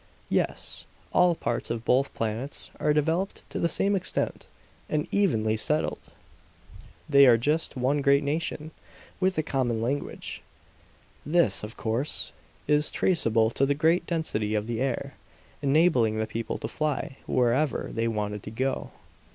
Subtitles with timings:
[0.29, 0.87] "Yes.
[1.13, 4.47] All parts of both planets are developed to the same extent,
[4.89, 6.09] and evenly settled.
[7.07, 8.71] They are just one great nation,
[9.19, 10.41] with a common language.
[11.23, 12.31] This, of course,
[12.67, 15.13] is traceable to the great density of the air,
[15.61, 18.89] enabling the people to fly wherever they wanted to go.